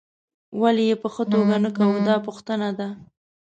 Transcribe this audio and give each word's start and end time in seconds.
ولې 0.61 0.83
یې 0.89 0.95
په 1.03 1.07
ښه 1.13 1.23
توګه 1.33 1.55
نه 1.65 1.69
کوو 1.77 1.97
دا 2.07 2.15
پوښتنه 2.27 2.69
ده. 2.79 2.87